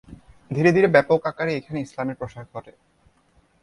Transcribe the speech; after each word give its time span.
ধীরে 0.51 0.69
ধীরে 0.71 0.87
ব্যাপক 0.87 1.21
আকারে 1.25 1.51
এখানে 1.55 1.79
ইসলামের 1.81 2.19
প্রসার 2.19 2.45
ঘটে। 2.53 2.71